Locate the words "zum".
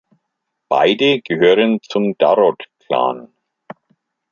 1.83-2.17